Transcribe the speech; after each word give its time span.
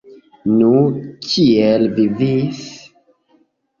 Nu, 0.53 0.71
kiel 1.27 1.85
vi 1.99 2.07
vivis? 2.23 2.67